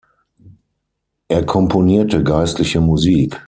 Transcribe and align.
Er 1.27 1.45
komponierte 1.45 2.23
geistliche 2.23 2.81
Musik. 2.81 3.39